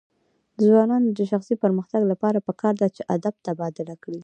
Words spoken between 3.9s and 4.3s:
کړي.